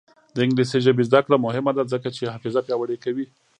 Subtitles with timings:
[0.33, 3.25] د انګلیسي ژبې زده کړه مهمه ده ځکه چې حافظه پیاوړې کوي.